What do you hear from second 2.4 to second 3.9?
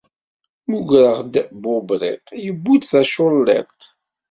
yewwi-d taculliḍt.